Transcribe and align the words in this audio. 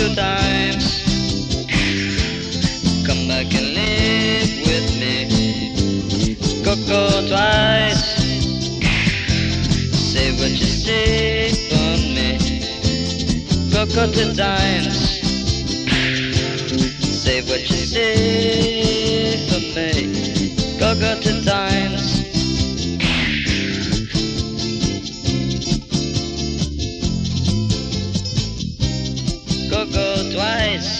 two 0.00 0.14
times. 0.14 0.84
Come 3.06 3.28
back 3.28 3.52
and 3.58 3.68
live 3.80 4.50
with 4.68 4.88
me. 5.00 5.66
Coco 6.64 7.26
twice. 7.28 8.04
Say 10.12 10.32
what 10.38 10.52
you 10.62 10.72
say 10.86 11.52
for 11.68 11.92
me. 12.16 12.30
Coco 13.72 14.10
two 14.10 14.32
times. 14.32 14.96
Say 17.22 17.42
what 17.42 17.60
you 17.70 17.82
say 17.94 19.36
for 19.48 19.60
me. 19.76 20.56
Coco 20.78 21.20
two 21.20 21.44
times. 21.44 22.19
twice. 30.40 30.99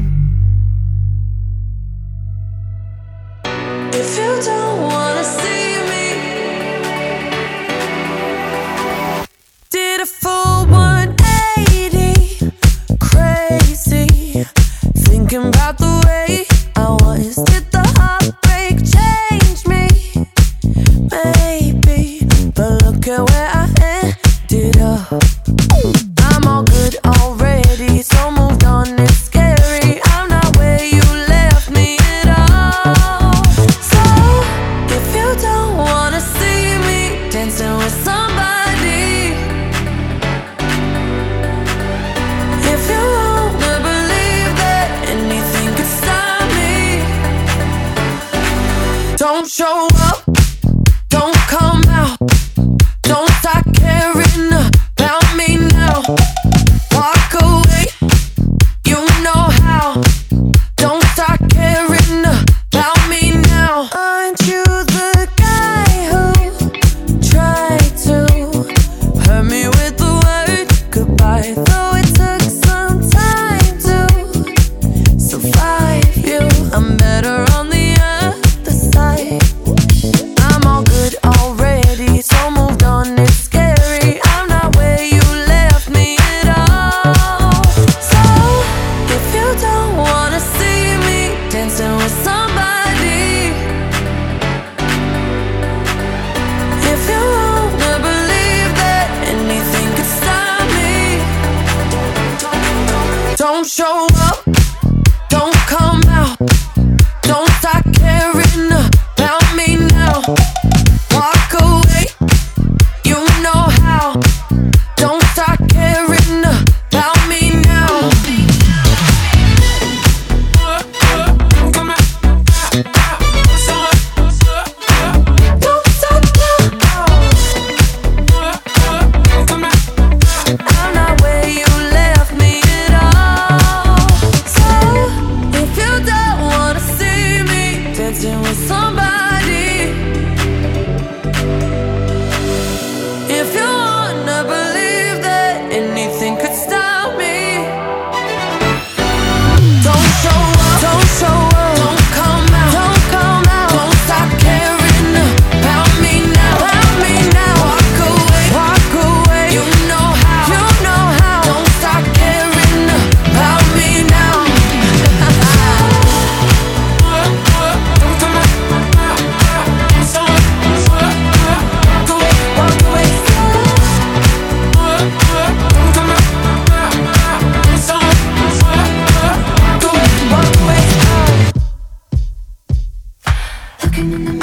Pain 184.01 184.13
in 184.13 184.25
the 184.25 184.40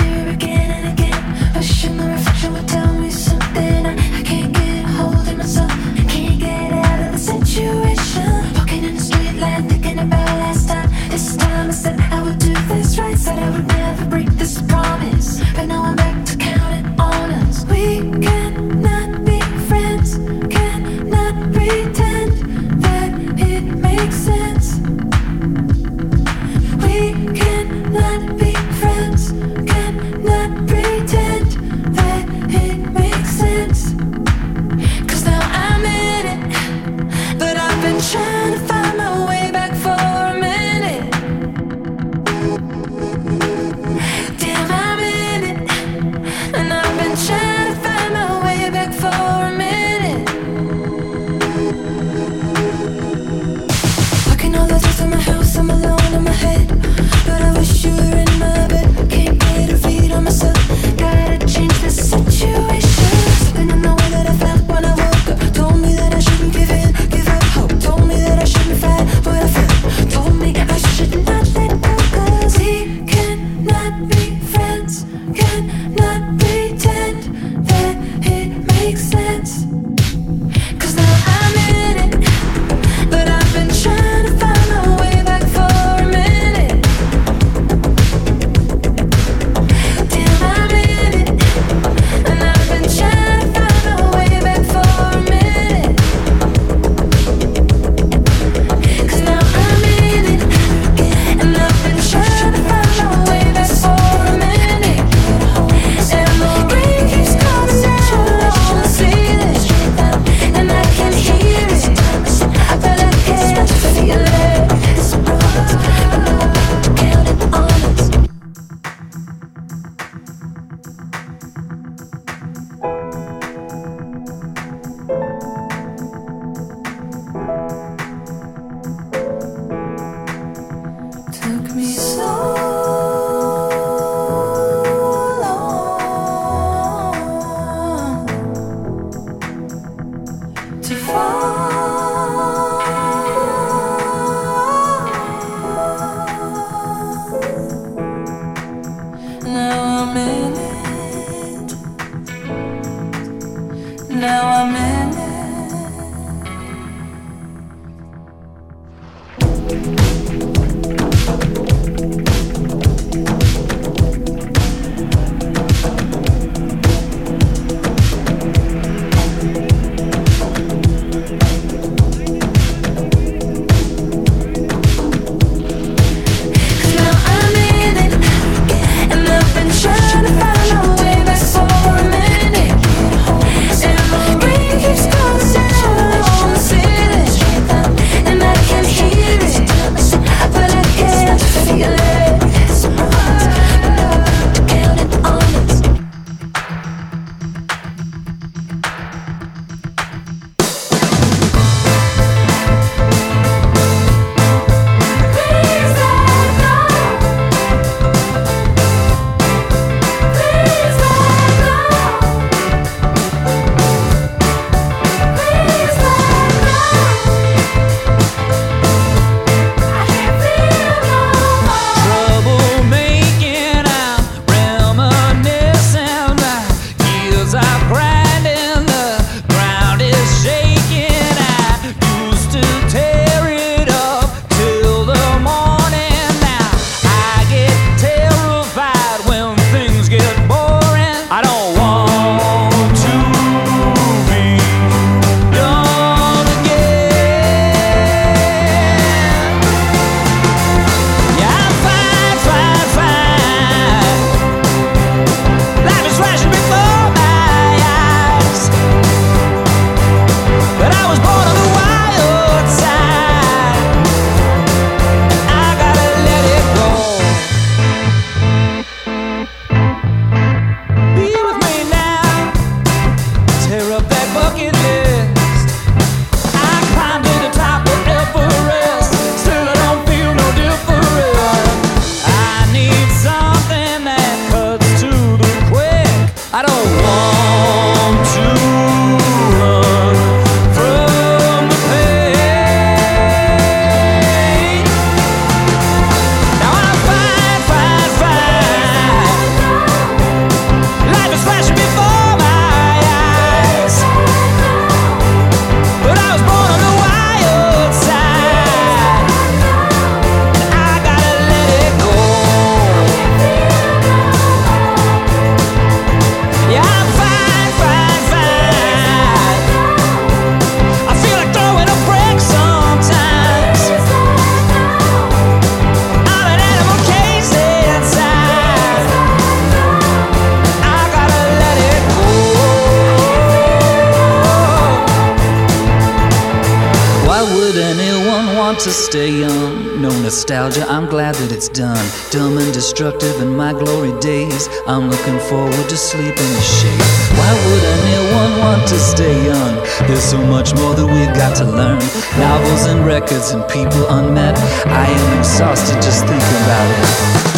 nostalgia, 340.39 340.87
I'm 340.89 341.07
glad 341.07 341.35
that 341.37 341.53
it's 341.53 341.69
done. 341.69 342.05
Dumb 342.31 342.59
and 342.59 342.73
destructive 342.73 343.41
in 343.41 343.57
my 343.57 343.73
glory 343.73 344.13
days. 344.21 344.69
I'm 344.87 345.11
looking 345.11 345.39
forward 345.51 345.89
to 345.89 345.97
sleeping 345.97 346.51
in 346.51 346.55
the 346.55 346.61
shade. 346.61 347.01
Why 347.39 347.51
would 347.65 347.85
anyone 347.99 348.53
want 348.61 348.89
to 348.89 348.99
stay 348.99 349.35
young? 349.45 349.75
There's 350.07 350.23
so 350.23 350.39
much 350.39 350.75
more 350.75 350.95
that 350.95 351.07
we've 351.07 351.35
got 351.35 351.57
to 351.57 351.65
learn. 351.65 351.99
Novels 352.39 352.87
and 352.87 353.05
records 353.05 353.51
and 353.51 353.67
people 353.69 354.07
unmet. 354.09 354.57
I 354.87 355.07
am 355.07 355.39
exhausted 355.39 356.01
just 356.03 356.27
thinking 356.27 356.59
about 356.65 357.55
it. 357.55 357.58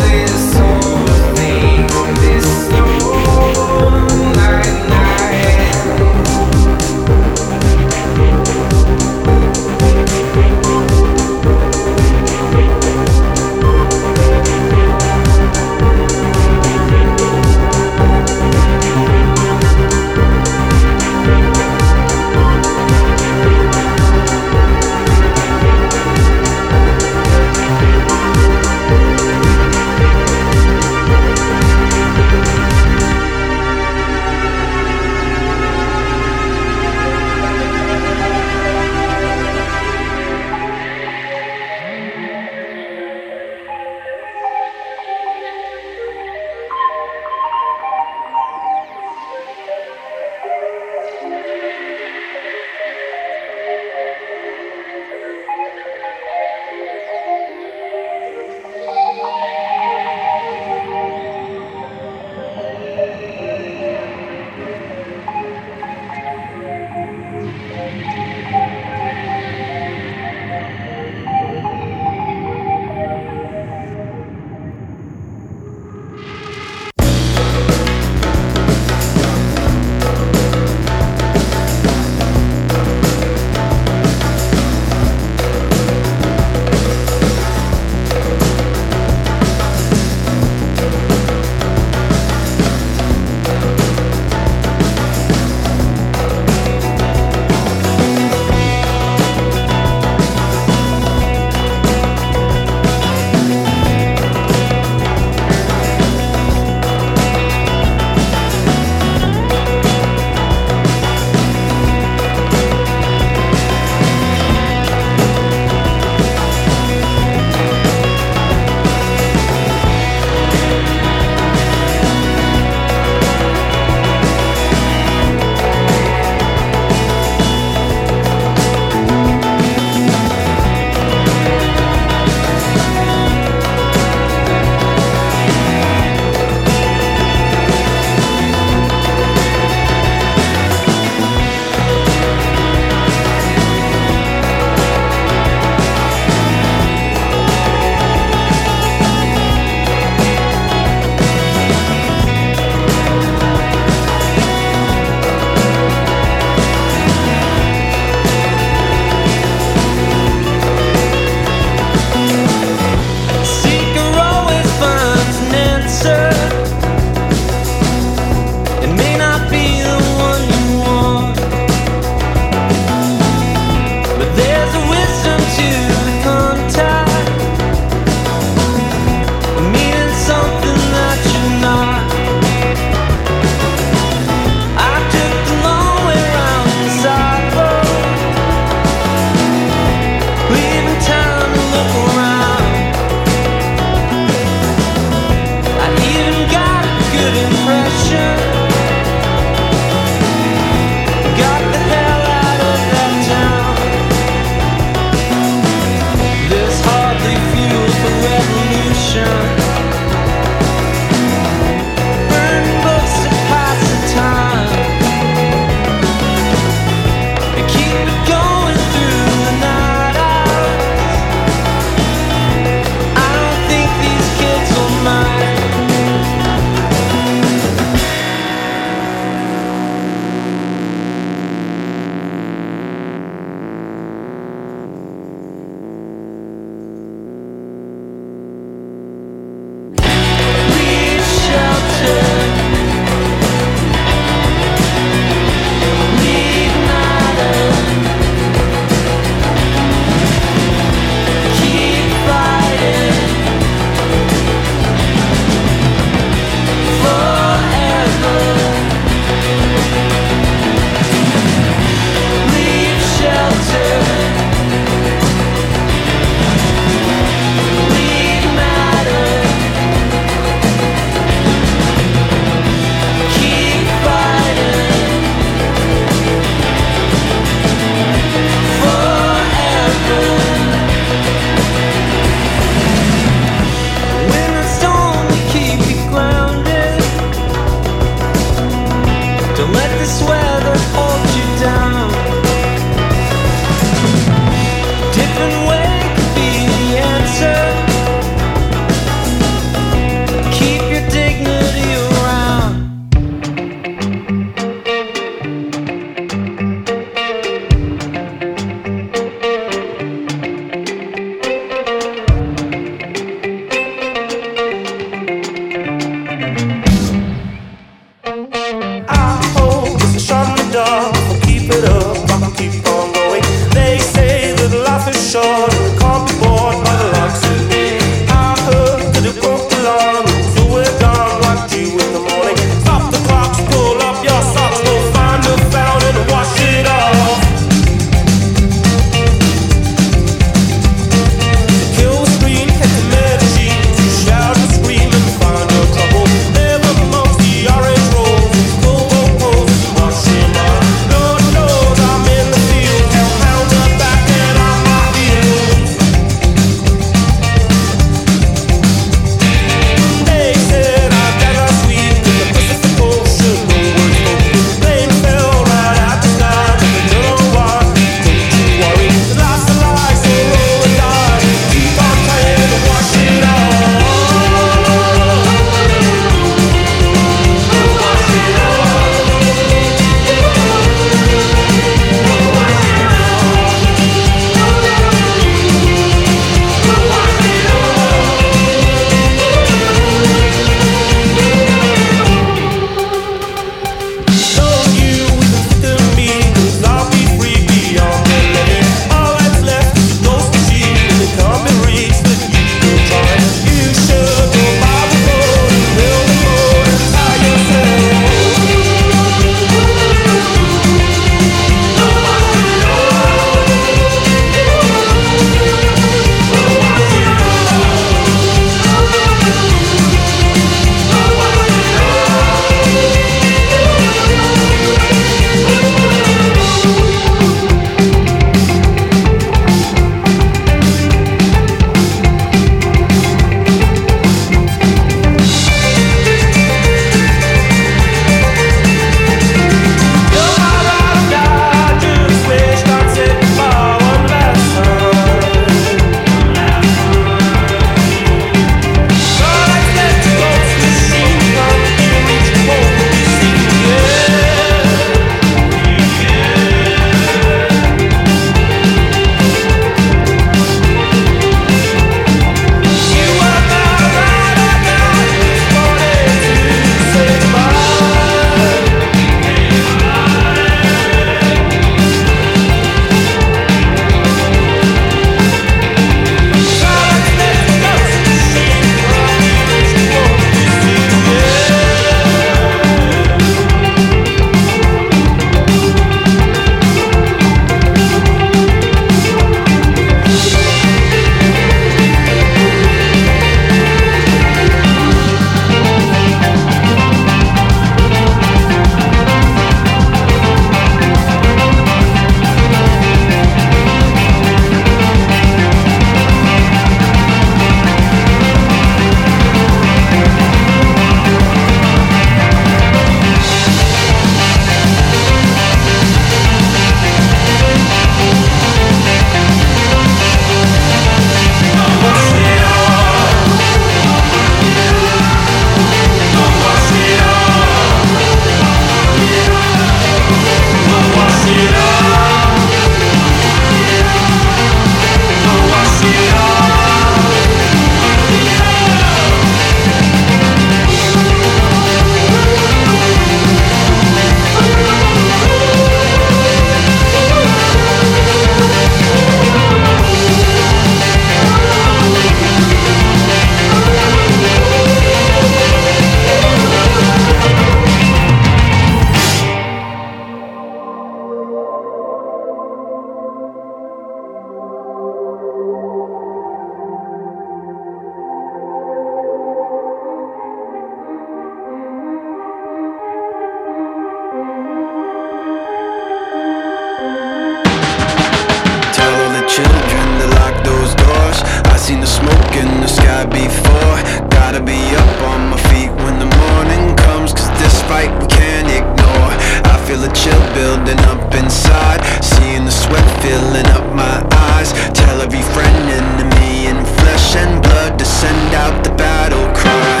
Gotta 584.30 584.60
be 584.60 584.96
up 584.96 585.22
on 585.22 585.50
my 585.50 585.56
feet 585.68 585.90
when 586.04 586.18
the 586.18 586.28
morning 586.36 586.96
comes 586.96 587.32
Cause 587.32 587.48
this 587.60 587.82
fight 587.82 588.10
we 588.20 588.26
can't 588.26 588.68
ignore 588.68 589.32
I 589.64 589.76
feel 589.86 590.02
a 590.04 590.12
chill 590.12 590.40
building 590.52 590.98
up 591.08 591.34
inside. 591.34 592.00
Seeing 592.22 592.64
the 592.64 592.70
sweat 592.70 593.04
filling 593.22 593.66
up 593.72 593.86
my 593.94 594.20
eyes. 594.52 594.72
Tell 594.92 595.20
every 595.20 595.42
friend, 595.54 595.76
enemy, 595.88 596.66
in 596.66 596.84
flesh 597.00 597.36
and 597.36 597.62
blood 597.62 597.98
to 597.98 598.04
send 598.04 598.54
out 598.54 598.84
the 598.84 598.90
battle 598.96 599.46
cry. 599.56 600.00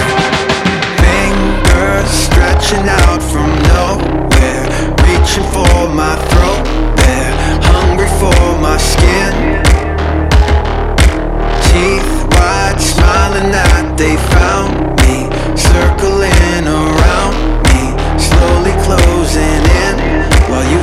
Fingers 1.04 2.10
stretching 2.10 2.88
out 2.88 3.22
from 3.22 3.48
nowhere, 3.72 4.64
reaching 5.06 5.46
for 5.52 5.88
my 5.88 6.16
throat. 6.32 6.64
They're 6.96 7.36
hungry 7.62 8.08
for 8.20 8.58
my 8.60 8.76
skin. 8.76 9.67
Teeth 11.68 12.10
wide, 12.32 12.80
smiling 12.80 13.50
that 13.52 13.96
they 13.96 14.16
found 14.32 14.72
me, 15.04 15.28
circling 15.52 16.64
around 16.64 17.36
me, 17.68 17.92
slowly 18.16 18.74
closing 18.84 19.62
in. 19.84 19.94
While 20.48 20.64
you 20.72 20.82